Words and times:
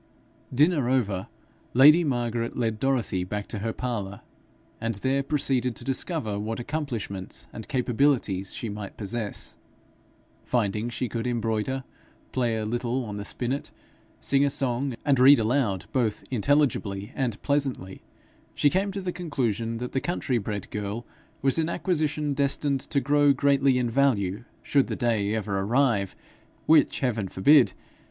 Dinner 0.51 0.89
over, 0.89 1.27
lady 1.75 2.03
Margaret 2.03 2.57
led 2.57 2.79
Dorothy 2.79 3.23
back 3.23 3.45
to 3.49 3.59
her 3.59 3.71
parlour, 3.71 4.21
and 4.81 4.95
there 4.95 5.21
proceeded 5.21 5.75
to 5.75 5.83
discover 5.83 6.39
what 6.39 6.59
accomplishments 6.59 7.45
and 7.53 7.67
capabilities 7.67 8.51
she 8.51 8.67
might 8.67 8.97
possess. 8.97 9.57
Finding 10.43 10.89
she 10.89 11.07
could 11.07 11.27
embroider, 11.27 11.83
play 12.31 12.57
a 12.57 12.65
little 12.65 13.05
on 13.05 13.17
the 13.17 13.23
spinnet, 13.23 13.69
sing 14.19 14.43
a 14.43 14.49
song, 14.49 14.95
and 15.05 15.19
read 15.19 15.39
aloud 15.39 15.85
both 15.93 16.23
intelligibly 16.31 17.11
and 17.13 17.39
pleasantly, 17.43 18.01
she 18.55 18.71
came 18.71 18.89
to 18.93 19.01
the 19.01 19.11
conclusion 19.11 19.77
that 19.77 19.91
the 19.91 20.01
country 20.01 20.39
bred 20.39 20.67
girl 20.71 21.05
was 21.43 21.59
an 21.59 21.69
acquisition 21.69 22.33
destined 22.33 22.79
to 22.79 22.99
grow 22.99 23.33
greatly 23.33 23.77
in 23.77 23.87
value, 23.87 24.43
should 24.63 24.87
the 24.87 24.95
day 24.95 25.35
ever 25.35 25.59
arrive 25.59 26.15
which 26.65 27.01
heaven 27.01 27.27
forbid! 27.27 27.73